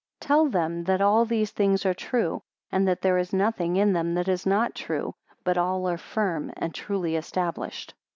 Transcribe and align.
50 0.21 0.27
Tell 0.27 0.49
them 0.49 0.83
that 0.85 0.99
all 0.99 1.25
these 1.25 1.51
things 1.51 1.85
are 1.85 1.93
true, 1.93 2.41
and 2.71 2.87
that 2.87 3.03
there 3.03 3.19
is 3.19 3.31
nothing 3.33 3.75
in 3.75 3.93
them 3.93 4.15
that 4.15 4.27
is 4.27 4.47
not 4.47 4.73
true 4.73 5.13
but 5.43 5.59
all 5.59 5.87
are 5.87 5.99
firm 5.99 6.51
and 6.57 6.73
truly 6.73 7.15
established. 7.15 7.93